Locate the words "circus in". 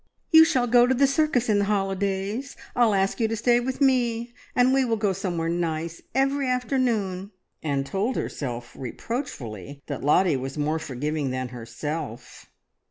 1.05-1.59